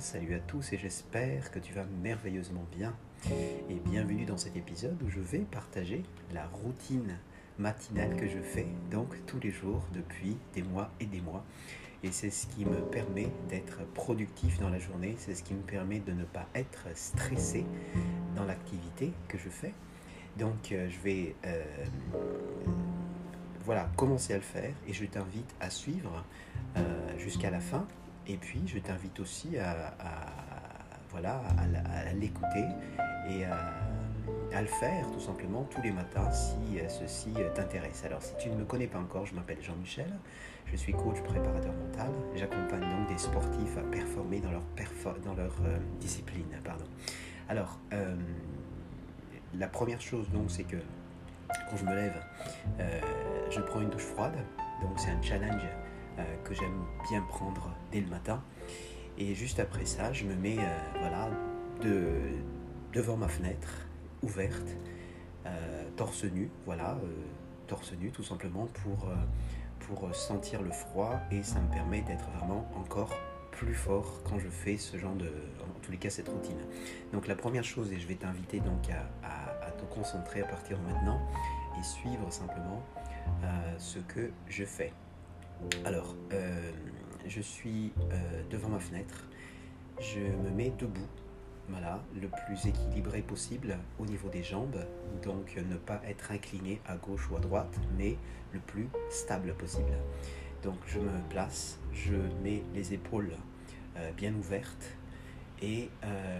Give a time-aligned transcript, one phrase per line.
[0.00, 2.94] salut à tous et j'espère que tu vas merveilleusement bien.
[3.70, 7.16] Et bienvenue dans cet épisode où je vais partager la routine
[7.58, 11.44] matinale que je fais donc tous les jours depuis des mois et des mois.
[12.02, 15.62] Et c'est ce qui me permet d'être productif dans la journée, c'est ce qui me
[15.62, 17.64] permet de ne pas être stressé
[18.36, 19.72] dans l'activité que je fais.
[20.38, 21.64] Donc euh, je vais euh,
[23.64, 26.24] voilà, commencer à le faire et je t'invite à suivre
[26.76, 27.86] euh, jusqu'à la fin
[28.26, 29.94] et puis, je t'invite aussi à,
[31.10, 32.64] voilà, à, l'écouter
[33.28, 38.04] et à, le faire tout simplement tous les matins si euh, ceci t'intéresse.
[38.04, 40.10] Alors, si tu ne me connais pas encore, je m'appelle Jean-Michel,
[40.66, 42.12] je suis coach préparateur mental.
[42.36, 44.52] J'accompagne donc des sportifs à performer dans
[45.34, 46.46] leur, euh, discipline.
[47.48, 48.14] Alors, euh,
[49.54, 50.76] la première chose donc, c'est que
[51.48, 52.24] quand je me lève,
[53.50, 54.36] je prends une douche froide.
[54.82, 55.83] Donc, c'est un challenge euh,
[56.44, 58.42] que j'aime bien prendre dès le matin.
[59.16, 61.30] Et juste après ça, je me mets euh, voilà,
[61.82, 62.08] de,
[62.92, 63.86] devant ma fenêtre,
[64.22, 64.76] ouverte,
[65.46, 66.98] euh, torse nu, voilà,
[67.68, 69.08] torse nu tout simplement pour,
[70.12, 73.14] sentir le froid et ça me permet d'être vraiment encore
[73.52, 76.58] plus fort quand je fais ce genre de, en tous les cas, cette routine.
[77.12, 78.88] Donc la première chose, et je vais t'inviter donc
[79.22, 81.20] à, te concentrer à partir de maintenant
[81.78, 82.82] et suivre simplement
[83.78, 84.92] ce que je fais.
[85.84, 86.70] Alors, euh,
[87.26, 89.26] je suis euh, devant ma fenêtre,
[90.00, 91.08] je me mets debout,
[91.68, 94.84] voilà, le plus équilibré possible au niveau des jambes,
[95.22, 98.16] donc ne pas être incliné à gauche ou à droite, mais
[98.52, 99.92] le plus stable possible.
[100.62, 103.32] Donc je me place, je mets les épaules
[103.96, 104.96] euh, bien ouvertes
[105.62, 105.88] et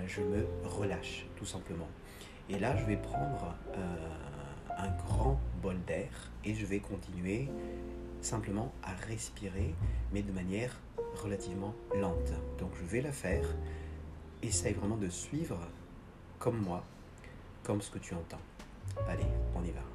[0.06, 1.88] je me relâche tout simplement.
[2.50, 3.54] Et là, je vais prendre
[4.76, 6.10] un grand bol d'air
[6.44, 7.48] et je vais continuer
[8.24, 9.74] simplement à respirer,
[10.12, 10.76] mais de manière
[11.22, 12.32] relativement lente.
[12.58, 13.46] Donc je vais la faire.
[14.42, 15.58] Essaye vraiment de suivre
[16.38, 16.84] comme moi,
[17.62, 18.40] comme ce que tu entends.
[19.08, 19.93] Allez, on y va.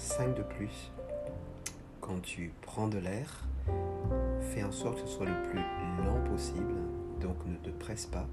[0.00, 0.90] 5 de plus.
[2.00, 3.44] Quand tu prends de l'air,
[4.40, 5.60] fais en sorte que ce soit le plus
[6.02, 6.74] lent possible,
[7.20, 8.26] donc ne te presse pas.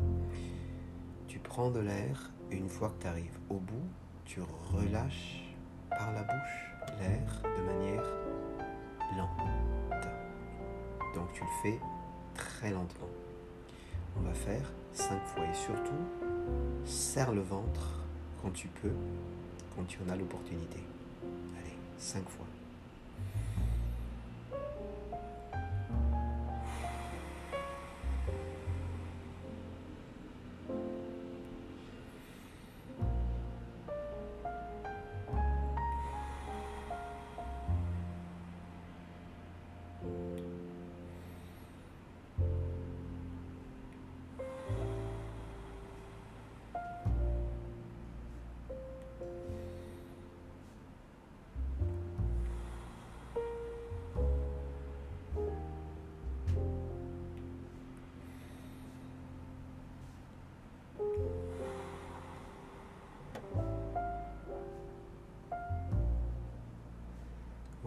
[1.28, 3.90] Tu prends de l'air, une fois que tu arrives au bout,
[4.24, 4.40] tu
[4.74, 5.44] relâches
[5.90, 8.04] par la bouche l'air de manière
[9.18, 10.00] lente.
[11.16, 11.80] Donc tu le fais
[12.34, 13.10] très lentement.
[14.18, 16.06] On va faire 5 fois et surtout,
[16.86, 18.06] serre le ventre
[18.42, 18.96] quand tu peux,
[19.76, 20.80] quand tu en as l'opportunité
[21.98, 22.46] cinq fois.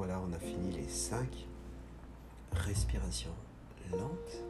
[0.02, 1.46] Voilà, on a fini les cinq
[2.52, 3.34] respirations
[3.92, 4.42] lentes.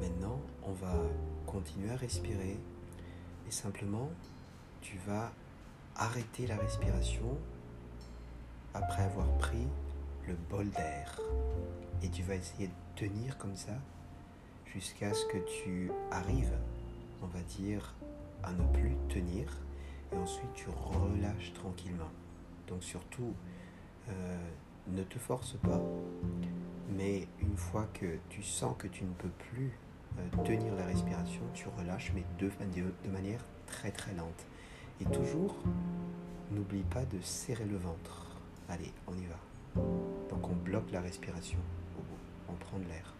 [0.00, 0.92] Maintenant, on va
[1.46, 2.58] continuer à respirer
[3.46, 4.10] et simplement,
[4.80, 5.30] tu vas
[5.94, 7.38] arrêter la respiration
[8.74, 9.68] après avoir pris
[10.26, 11.20] le bol d'air.
[12.02, 13.74] Et tu vas essayer de tenir comme ça
[14.74, 16.58] jusqu'à ce que tu arrives,
[17.22, 17.94] on va dire,
[18.42, 19.46] à ne plus tenir.
[20.12, 22.10] Et ensuite, tu relâches tranquillement.
[22.66, 23.32] Donc surtout,
[24.08, 24.36] euh,
[24.88, 25.82] ne te force pas,
[26.96, 29.78] mais une fois que tu sens que tu ne peux plus
[30.18, 32.50] euh, tenir la respiration, tu relâches, mais de,
[33.04, 34.46] de manière très très lente.
[35.00, 35.56] Et toujours,
[36.52, 38.28] n'oublie pas de serrer le ventre.
[38.68, 39.82] Allez, on y va.
[40.30, 41.58] Donc on bloque la respiration
[42.48, 43.14] on prend de l'air.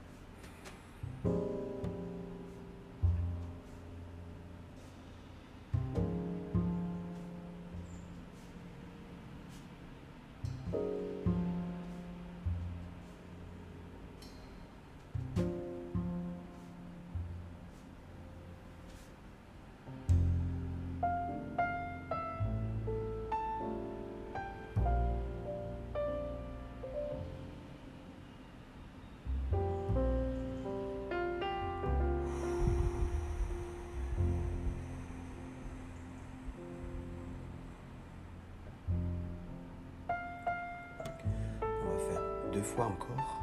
[42.56, 43.38] Deux fois encore,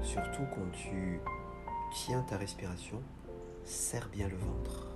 [0.00, 1.20] surtout quand tu
[1.92, 3.02] tiens ta respiration,
[3.62, 4.93] serre bien le ventre.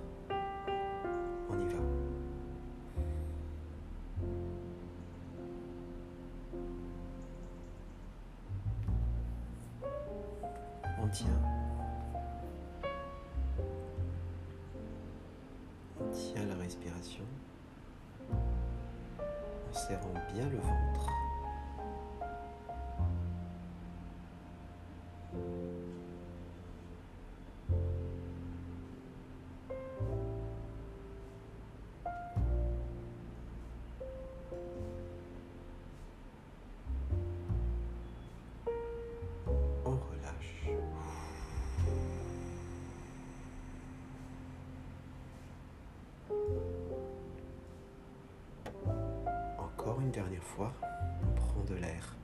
[50.09, 50.73] Une dernière fois,
[51.21, 52.15] on prend de l'air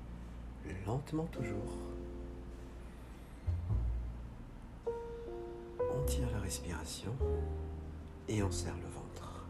[0.87, 1.77] lentement toujours.
[4.87, 7.15] On tire la respiration
[8.27, 9.45] et on serre le ventre.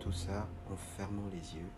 [0.00, 1.70] Tout ça en fermant les yeux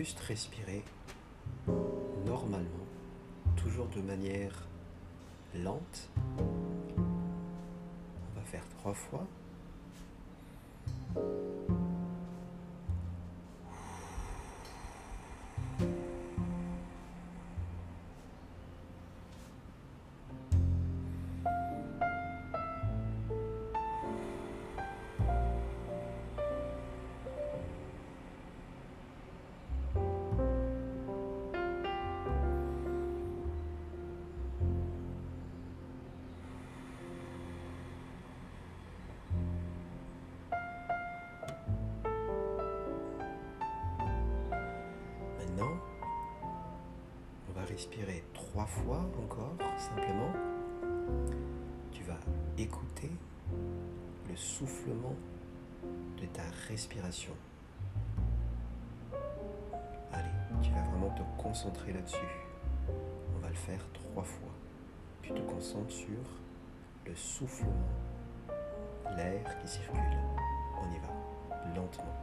[0.00, 0.82] juste respirer
[2.26, 2.86] normalement,
[3.56, 4.66] toujours de manière
[5.54, 6.08] lente.
[6.38, 9.26] On va faire trois fois.
[47.80, 50.30] Respirer trois fois encore, simplement.
[51.90, 52.20] Tu vas
[52.58, 53.10] écouter
[54.28, 55.14] le soufflement
[56.20, 57.32] de ta respiration.
[60.12, 60.28] Allez,
[60.62, 62.18] tu vas vraiment te concentrer là-dessus.
[63.34, 64.52] On va le faire trois fois.
[65.22, 66.18] Tu te concentres sur
[67.06, 67.88] le soufflement,
[69.16, 70.18] l'air qui circule.
[70.82, 72.14] On y va, lentement.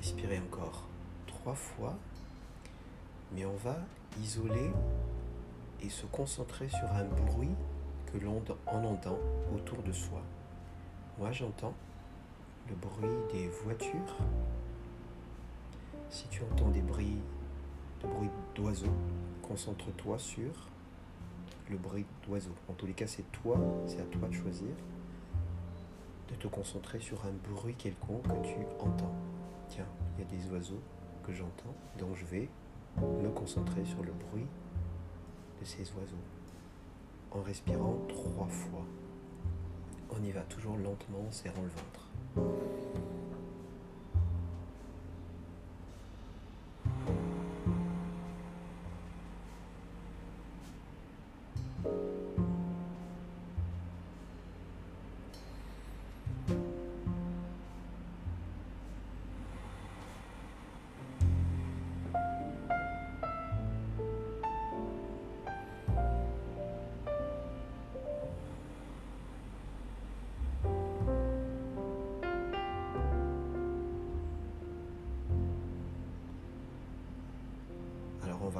[0.00, 0.88] Respirer encore
[1.26, 1.94] trois fois,
[3.34, 3.76] mais on va
[4.22, 4.70] isoler
[5.82, 7.54] et se concentrer sur un bruit
[8.06, 9.18] que l'on entend
[9.54, 10.22] autour de soi.
[11.18, 11.74] Moi, j'entends
[12.70, 14.16] le bruit des voitures.
[16.08, 17.20] Si tu entends des bruits,
[18.02, 18.96] de bruit d'oiseaux,
[19.42, 20.70] concentre-toi sur
[21.68, 22.56] le bruit d'oiseaux.
[22.70, 24.74] En tous les cas, c'est toi, c'est à toi de choisir
[26.30, 29.14] de te concentrer sur un bruit quelconque que tu entends.
[29.70, 29.86] Tiens,
[30.18, 30.82] il y a des oiseaux
[31.22, 32.48] que j'entends, donc je vais
[32.98, 34.48] me concentrer sur le bruit
[35.60, 36.16] de ces oiseaux
[37.30, 38.84] en respirant trois fois.
[40.10, 43.19] On y va toujours lentement en serrant le ventre.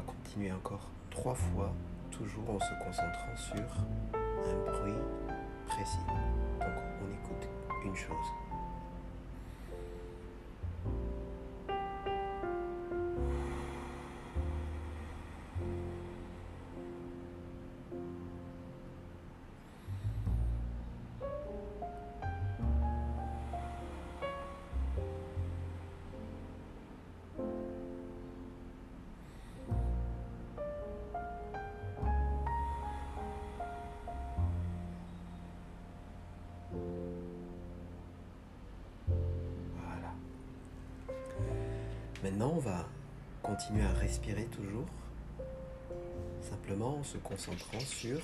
[0.03, 1.73] Continuer encore trois fois,
[2.11, 3.67] toujours en se concentrant sur
[4.15, 4.95] un bruit
[5.67, 5.99] précis.
[6.59, 6.69] Donc
[7.03, 7.49] on écoute
[7.85, 8.50] une chose.
[42.23, 42.87] Maintenant, on va
[43.43, 44.85] continuer à respirer toujours,
[46.43, 48.21] simplement en se concentrant sur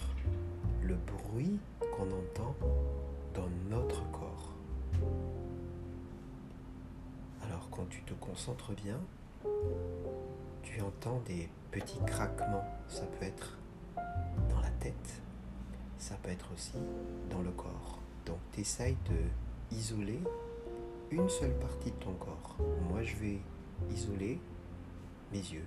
[0.82, 2.54] le bruit qu'on entend
[3.32, 4.52] dans notre corps.
[7.42, 9.00] Alors quand tu te concentres bien,
[10.62, 12.66] tu entends des petits craquements.
[12.88, 13.56] Ça peut être
[14.50, 15.22] dans la tête,
[15.98, 16.78] ça peut être aussi
[17.30, 17.98] dans le corps.
[18.26, 20.20] Donc tu essayes de isoler
[21.10, 22.56] une seule partie de ton corps.
[22.90, 23.38] Moi je vais
[23.90, 24.40] isoler
[25.32, 25.66] mes yeux.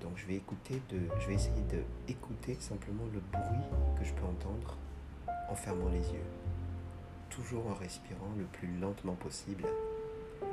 [0.00, 4.12] Donc je vais écouter de, je vais essayer de écouter simplement le bruit que je
[4.14, 4.76] peux entendre
[5.48, 6.26] en fermant les yeux.
[7.30, 9.64] Toujours en respirant le plus lentement possible.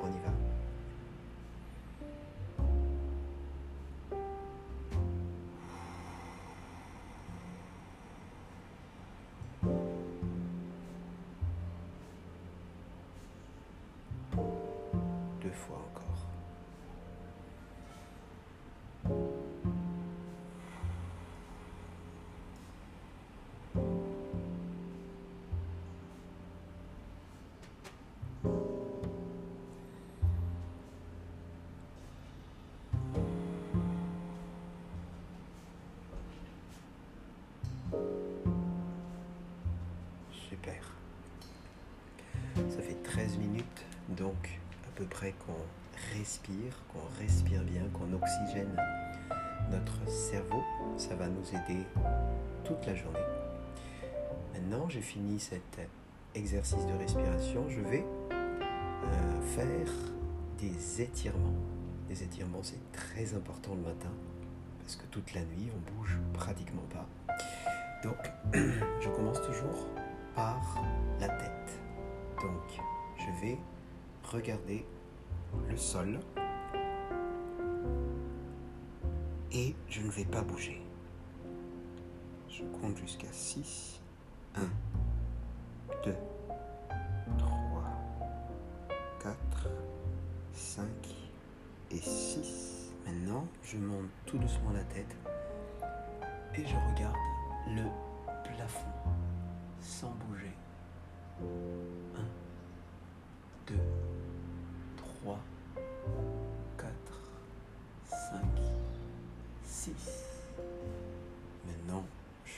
[0.02, 0.32] On y va.
[15.52, 15.99] Ça
[44.18, 48.76] donc à peu près qu'on respire, qu'on respire bien, qu'on oxygène
[49.72, 50.64] notre cerveau.
[50.98, 51.84] Ça va nous aider
[52.64, 53.20] toute la journée.
[54.54, 55.80] Maintenant, j'ai fini cet
[56.36, 57.70] exercice de respiration.
[57.70, 59.92] Je vais euh, faire
[60.60, 61.56] des étirements.
[62.10, 64.12] Les étirements, c'est très important le matin
[64.80, 67.08] parce que toute la nuit, on bouge pratiquement pas.
[68.04, 68.18] Donc,
[69.02, 69.88] je commence toujours
[70.36, 70.84] par
[71.20, 71.80] la tête.
[72.42, 72.82] Donc,
[73.18, 73.58] je vais
[74.30, 74.86] regarder
[75.68, 76.20] le sol
[79.52, 80.82] et je ne vais pas bouger.
[82.48, 84.02] Je compte jusqu'à 6.
[84.56, 84.62] 1,
[86.06, 86.16] 2,
[87.38, 87.84] 3,
[89.22, 89.70] 4,
[90.54, 90.86] 5
[91.92, 92.92] et 6.
[93.06, 95.16] Maintenant, je monte tout doucement la tête
[96.56, 97.16] et je regarde
[97.68, 97.84] le
[98.44, 98.92] plafond
[99.82, 100.54] sans bouger.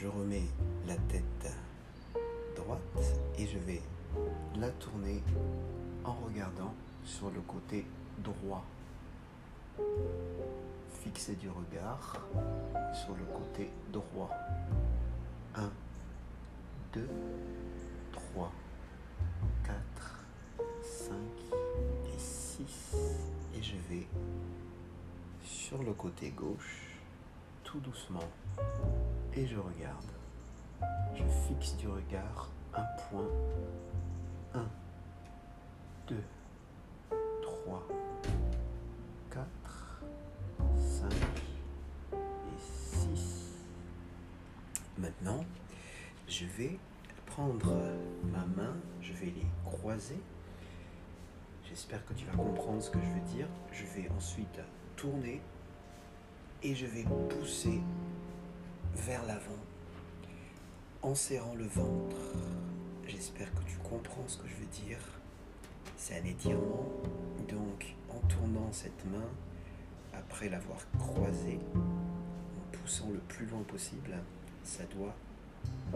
[0.01, 0.47] Je remets
[0.87, 1.53] la tête
[2.55, 2.79] droite
[3.37, 3.81] et je vais
[4.55, 5.21] la tourner
[6.03, 7.85] en regardant sur le côté
[8.17, 8.65] droit.
[11.03, 12.19] Fixer du regard
[12.95, 14.31] sur le côté droit.
[15.55, 15.69] 1,
[16.93, 17.07] 2,
[18.11, 18.51] 3,
[19.63, 20.25] 4,
[20.81, 21.13] 5
[22.07, 22.95] et 6.
[23.55, 24.07] Et je vais
[25.43, 26.90] sur le côté gauche,
[27.79, 28.19] doucement,
[29.33, 30.05] et je regarde.
[31.15, 33.27] Je fixe du regard un point.
[34.53, 34.65] 1,
[36.07, 36.15] 2,
[37.41, 37.87] 3,
[39.31, 40.03] 4,
[40.77, 41.13] 5
[42.13, 42.17] et
[42.59, 43.51] 6.
[44.97, 45.45] Maintenant,
[46.27, 46.77] je vais
[47.25, 47.73] prendre
[48.23, 50.19] ma main, je vais les croiser.
[51.63, 53.47] J'espère que tu vas comprendre ce que je veux dire.
[53.71, 54.59] Je vais ensuite
[54.97, 55.41] tourner
[56.63, 57.81] et je vais pousser
[58.95, 59.57] vers l'avant
[61.01, 62.17] en serrant le ventre.
[63.07, 64.99] J'espère que tu comprends ce que je veux dire.
[65.97, 66.85] C'est un étirement.
[67.49, 69.27] Donc en tournant cette main,
[70.13, 74.15] après l'avoir croisée, en poussant le plus loin possible,
[74.63, 75.15] ça doit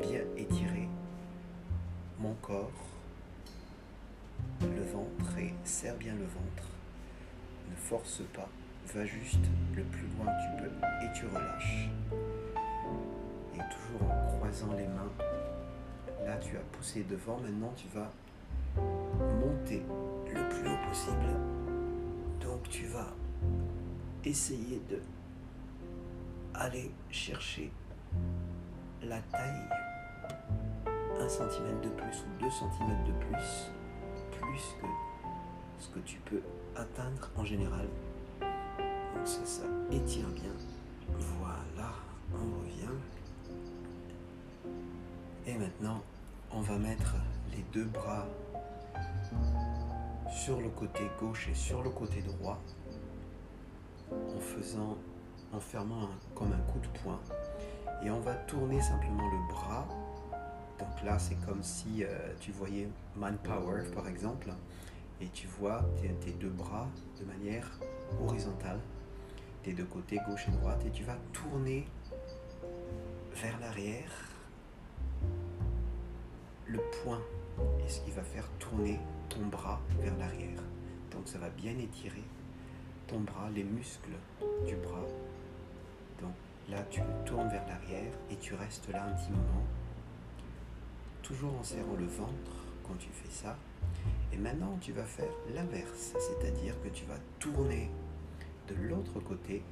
[0.02, 0.90] bien étirer
[2.20, 2.72] mon corps,
[4.62, 6.70] le ventre et serre bien le ventre.
[7.70, 8.50] Ne force pas,
[8.94, 11.90] va juste le plus loin que tu peux et tu relâches.
[13.54, 15.12] Et toujours en croisant les mains,
[16.26, 18.12] là tu as poussé devant, maintenant tu vas
[19.40, 19.84] monter
[20.28, 21.26] le plus haut possible.
[22.42, 23.14] Donc tu vas
[24.24, 25.02] essayer de
[26.54, 27.72] aller chercher
[29.04, 29.70] la taille
[31.20, 33.72] 1 cm de plus ou 2 cm de plus,
[34.32, 34.88] plus que
[35.80, 36.42] ce que tu peux
[36.76, 37.88] atteindre en général.
[39.26, 40.54] Ça, ça étire bien.
[41.10, 41.92] Voilà,
[42.34, 42.96] on revient.
[45.48, 46.02] Et maintenant,
[46.52, 47.16] on va mettre
[47.52, 48.28] les deux bras
[50.30, 52.62] sur le côté gauche et sur le côté droit
[54.12, 54.98] en faisant,
[55.52, 57.20] en fermant comme un coup de poing.
[58.04, 59.88] Et on va tourner simplement le bras
[60.80, 64.52] donc là, c'est comme si euh, tu voyais Manpower, par exemple,
[65.22, 65.86] et tu vois
[66.22, 66.88] tes, deux bras
[67.20, 67.80] de manière
[68.22, 68.80] horizontale,
[69.66, 71.88] tes deux côtés, gauche et droite, et tu vas tourner
[73.34, 74.12] vers l'arrière
[76.68, 77.22] le poing
[77.84, 80.62] est ce qui va faire tourner ton bras vers l'arrière.
[81.12, 82.24] Donc ça va bien étirer
[83.08, 84.12] ton bras, les muscles
[84.68, 85.08] du bras.
[86.22, 86.34] Donc
[86.70, 89.66] là, tu tournes vers l'arrière et tu restes là un petit moment
[91.24, 92.52] toujours en serrant le ventre
[92.84, 93.58] quand tu fais ça.
[94.32, 97.90] Et maintenant, tu vas faire l'inverse, c'est-à-dire que tu vas tourner
[98.68, 99.64] de l'autre côté.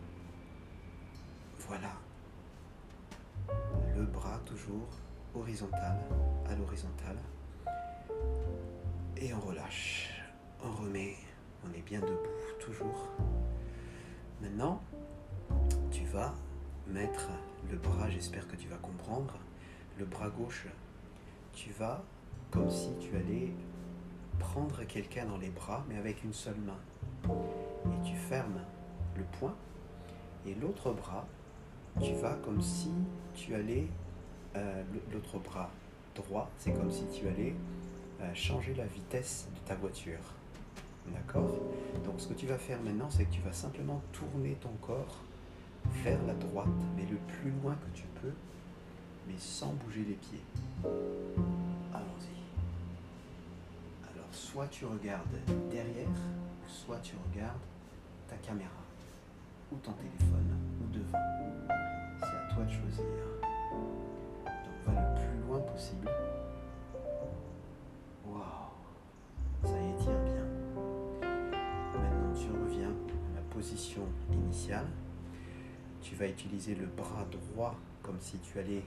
[1.60, 1.94] Voilà.
[3.96, 4.88] Le bras toujours
[5.36, 5.98] horizontal
[6.50, 7.18] à l'horizontale.
[9.18, 10.22] Et on relâche.
[10.64, 11.16] On remet.
[11.66, 12.18] On est bien debout,
[12.60, 13.10] toujours.
[14.42, 14.82] Maintenant,
[15.92, 16.34] tu vas
[16.88, 17.30] mettre
[17.72, 19.38] le bras, j'espère que tu vas comprendre,
[19.98, 20.68] le bras gauche
[21.54, 22.04] tu vas
[22.52, 23.52] comme si tu allais
[24.40, 26.80] prendre quelqu'un dans les bras, mais avec une seule main.
[27.26, 28.62] Et tu fermes
[29.18, 29.56] le poing.
[30.46, 31.26] Et l'autre bras,
[32.02, 32.92] tu vas comme si
[33.34, 33.88] tu allais,
[34.56, 35.70] euh, l'autre bras
[36.16, 37.56] droit, c'est comme si tu allais
[38.22, 40.20] euh, changer la vitesse de ta voiture.
[41.08, 41.60] D'accord?
[42.06, 45.24] Donc ce que tu vas faire maintenant, c'est que tu vas simplement tourner ton corps
[46.04, 48.32] vers la droite, mais le plus loin que tu peux,
[49.28, 50.44] mais sans bouger les pieds.
[51.94, 52.38] Allons-y.
[54.14, 55.38] Alors, soit tu regardes
[55.70, 56.08] derrière,
[56.68, 57.60] soit tu regardes
[58.28, 58.70] ta caméra,
[59.74, 61.18] ou ton téléphone, ou devant.
[62.20, 63.06] C'est à toi de choisir.
[64.46, 66.08] Donc, va le plus loin possible.
[68.26, 68.42] Waouh,
[69.64, 70.46] ça étire bien.
[71.94, 74.88] Maintenant, tu reviens à la position initiale.
[76.02, 78.84] Tu vas utiliser le bras droit comme si tu allais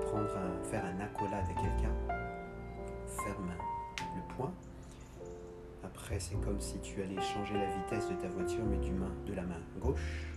[0.00, 0.28] prendre
[0.64, 1.94] faire un accolade à quelqu'un.
[3.06, 3.52] Ferme
[4.16, 4.52] le poing.
[5.84, 9.10] Après, c'est comme si tu allais changer la vitesse de ta voiture, mais du main,
[9.26, 10.28] de la main gauche.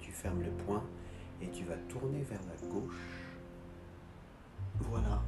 [0.00, 0.82] Tu fermes le poing
[1.42, 2.94] et tu vas tourner vers la gauche.
[4.80, 5.22] Voilà.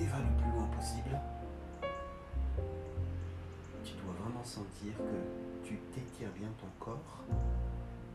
[0.00, 1.20] Et va le plus loin possible.
[3.84, 7.22] Tu dois vraiment sentir que tu t'étires bien ton corps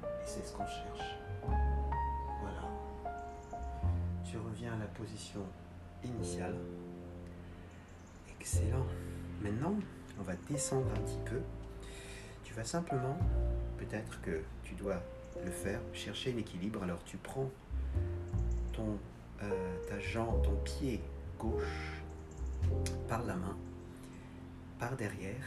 [0.03, 1.19] et c'est ce qu'on cherche.
[2.41, 2.67] Voilà.
[4.23, 5.41] Tu reviens à la position
[6.03, 6.55] initiale.
[8.39, 8.85] Excellent.
[9.41, 9.75] Maintenant,
[10.19, 11.39] on va descendre un petit peu.
[12.43, 13.17] Tu vas simplement,
[13.77, 15.01] peut-être que tu dois
[15.43, 16.83] le faire, chercher l'équilibre.
[16.83, 17.49] Alors tu prends
[18.73, 18.97] ton,
[19.43, 21.01] euh, ta jambe, ton pied
[21.37, 22.01] gauche
[23.07, 23.57] par la main,
[24.79, 25.45] par derrière,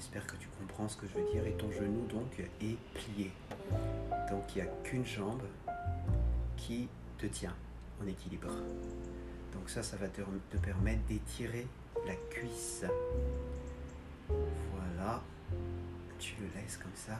[0.00, 1.46] J'espère que tu comprends ce que je veux dire.
[1.46, 3.30] Et ton genou donc est plié.
[4.30, 5.42] Donc il n'y a qu'une jambe
[6.56, 7.54] qui te tient
[8.02, 8.48] en équilibre.
[9.52, 11.66] Donc ça, ça va te, te permettre d'étirer
[12.06, 12.84] la cuisse.
[14.28, 15.22] Voilà.
[16.18, 17.18] Tu le laisses comme ça.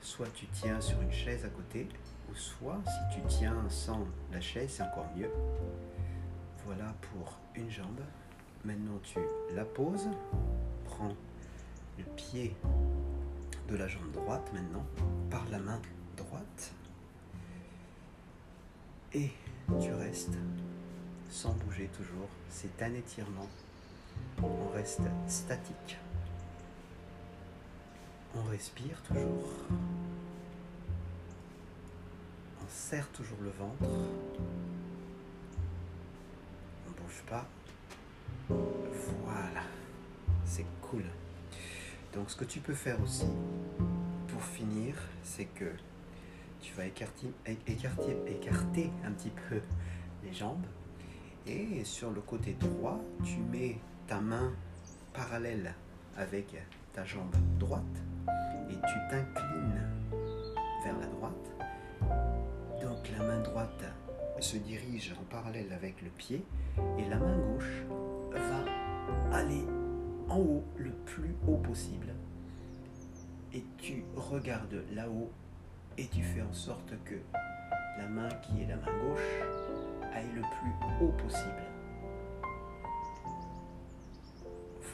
[0.00, 1.88] Soit tu tiens sur une chaise à côté,
[2.30, 5.30] ou soit si tu tiens sans la chaise, c'est encore mieux.
[6.64, 8.00] Voilà pour une jambe.
[8.64, 9.18] Maintenant, tu
[9.54, 10.08] la poses,
[10.84, 11.14] prends
[11.98, 12.54] le pied
[13.68, 14.84] de la jambe droite maintenant
[15.30, 15.80] par la main
[16.16, 16.72] droite
[19.14, 19.30] Et
[19.80, 20.36] tu restes
[21.28, 22.28] sans bouger toujours.
[22.48, 23.48] C'est un étirement.
[24.42, 25.98] On reste statique.
[28.34, 29.52] On respire toujours.
[32.60, 33.84] On serre toujours le ventre.
[36.86, 37.46] On bouge pas.
[38.48, 39.62] Voilà.
[40.44, 41.04] C'est cool.
[42.14, 43.26] Donc ce que tu peux faire aussi
[44.28, 45.72] pour finir, c'est que
[46.60, 47.30] tu vas écarter,
[47.66, 49.60] écarter, écarter un petit peu
[50.24, 50.64] les jambes
[51.48, 54.52] et sur le côté droit, tu mets ta main
[55.14, 55.74] parallèle
[56.16, 56.54] avec
[56.92, 57.82] ta jambe droite
[58.70, 59.82] et tu t'inclines
[60.84, 61.52] vers la droite.
[62.82, 63.84] Donc la main droite
[64.40, 66.44] se dirige en parallèle avec le pied
[66.98, 67.82] et la main gauche
[68.30, 69.64] va aller
[70.28, 72.14] en haut le plus haut possible.
[73.54, 75.30] Et tu regardes là-haut
[75.96, 77.14] et tu fais en sorte que
[77.98, 79.57] la main qui est la main gauche
[80.34, 81.62] le plus haut possible.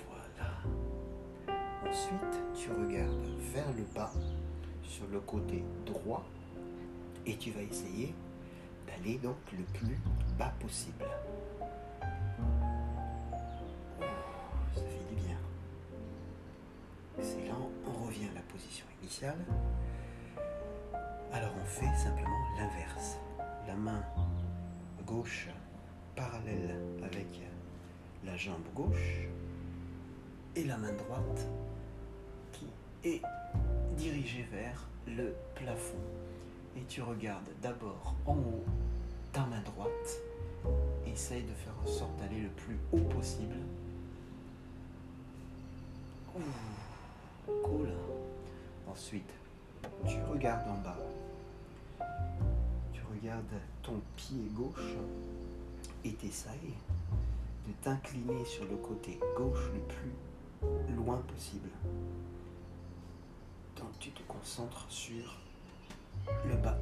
[0.07, 0.51] Voilà.
[1.89, 4.13] Ensuite, tu regardes vers le bas
[4.83, 6.25] sur le côté droit
[7.27, 8.15] et tu vas essayer
[8.87, 9.99] d'aller donc le plus
[10.39, 11.05] bas possible.
[14.75, 15.37] ça fait du bien.
[17.19, 17.71] Excellent.
[17.87, 19.39] On revient à la position initiale.
[21.33, 23.19] Alors on fait simplement l'inverse.
[23.67, 24.05] La main
[25.07, 25.49] gauche
[26.17, 27.41] parallèle avec
[28.25, 29.29] la jambe gauche
[30.57, 31.47] et la main droite
[32.53, 32.67] qui
[33.05, 33.23] est
[33.97, 35.99] dirigée vers le plafond.
[36.77, 38.65] Et tu regardes d'abord en haut
[39.33, 40.21] ta main droite.
[41.07, 43.57] Essaye de faire en sorte d'aller le plus haut possible.
[47.63, 47.89] cool.
[48.89, 49.31] Ensuite,
[50.07, 50.97] tu regardes en bas
[53.25, 53.45] regarde
[53.83, 54.97] ton pied gauche
[56.05, 56.75] et t'essayes
[57.67, 61.71] de t'incliner sur le côté gauche le plus loin possible.
[63.79, 65.39] Donc tu te concentres sur
[66.47, 66.77] le bas.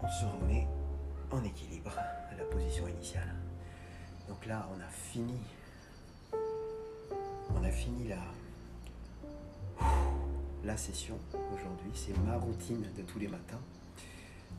[0.00, 0.66] On se remet
[1.30, 3.34] en équilibre à la position initiale.
[4.28, 5.40] Donc là, on a fini.
[7.54, 8.18] On a fini la,
[10.64, 11.92] la session aujourd'hui.
[11.94, 13.60] C'est ma routine de tous les matins.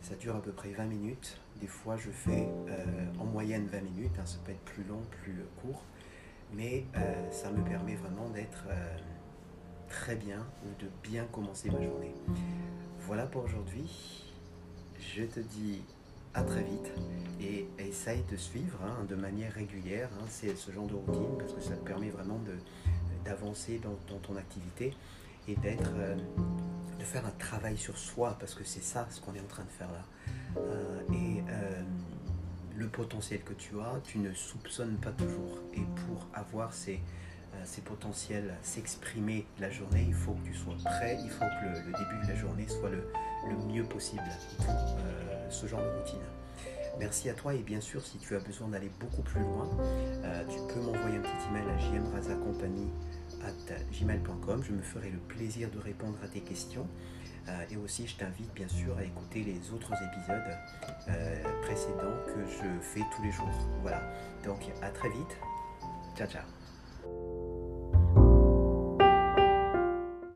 [0.07, 1.37] Ça dure à peu près 20 minutes.
[1.59, 2.85] Des fois, je fais euh,
[3.19, 4.13] en moyenne 20 minutes.
[4.17, 4.25] Hein.
[4.25, 5.81] ça peut être plus long, plus court.
[6.53, 8.97] Mais euh, ça me permet vraiment d'être euh,
[9.89, 12.13] très bien ou de bien commencer ma journée.
[13.01, 14.23] Voilà pour aujourd'hui.
[14.97, 15.81] Je te dis
[16.33, 16.89] à très vite
[17.41, 21.53] et essaye de suivre hein, de manière régulière hein, c'est ce genre de routine parce
[21.53, 22.39] que ça te permet vraiment
[23.25, 24.93] d'avancer dans, ton activité
[25.47, 25.91] et d'être
[27.07, 29.69] faire un travail sur soi, parce que c'est ça ce qu'on est en train de
[29.69, 30.03] faire là.
[30.57, 31.81] Euh, et euh,
[32.75, 35.59] le potentiel que tu as, tu ne soupçonnes pas toujours.
[35.73, 36.95] Et pour avoir ces,
[37.55, 41.65] euh, ces potentiels s'exprimer la journée, il faut que tu sois prêt, il faut que
[41.65, 43.09] le, début de la journée soit le,
[43.49, 44.23] le mieux possible
[44.57, 44.75] pour
[45.49, 46.19] ce genre de routine.
[46.99, 49.69] Merci à toi et bien sûr si tu as besoin d'aller beaucoup plus loin,
[50.49, 52.91] tu peux m'envoyer un petit email à jmrazacompagnie
[53.91, 54.63] gmail.com.
[54.63, 56.87] Je me ferai le plaisir de répondre à tes questions.
[57.49, 60.57] Euh, et aussi, je t'invite bien sûr à écouter les autres épisodes
[61.07, 63.49] euh, précédents que je fais tous les jours.
[63.81, 64.01] Voilà.
[64.43, 65.37] Donc, à très vite.
[66.17, 67.36] Ciao, ciao.